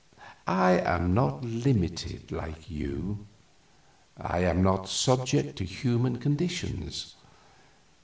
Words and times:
I 0.47 0.79
am 0.79 1.13
not 1.13 1.43
limited 1.43 2.31
like 2.31 2.71
you. 2.71 3.27
I 4.17 4.39
am 4.39 4.63
not 4.63 4.89
subject 4.89 5.57
to 5.57 5.63
human 5.63 6.17
conditions. 6.17 7.13